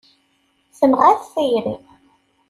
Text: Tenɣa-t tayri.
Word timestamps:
Tenɣa-t 0.77 1.21
tayri. 1.33 1.75